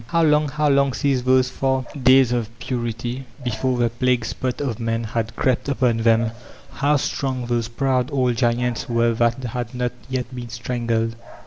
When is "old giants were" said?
8.11-9.13